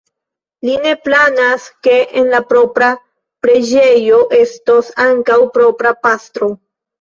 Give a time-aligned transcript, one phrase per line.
[0.67, 2.87] Li ne planas, ke en la propra
[3.47, 6.51] preĝejo estos ankaŭ propra pastro.